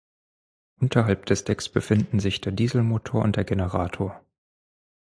[0.79, 4.25] Unterhalb des Decks befinden sich der Dieselmotor und der Generator.